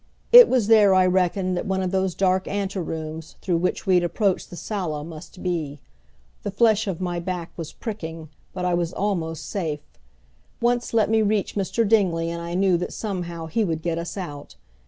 [0.31, 4.03] It was there, I reckoned, that one of those dark anterooms, through which we had
[4.03, 5.79] approached the sala, must be.
[6.41, 9.85] The flesh of my back was pricking, but I was almost safe.
[10.59, 11.87] Once let me reach Mr.
[11.87, 14.55] Dingley and I knew that somehow he would get us out.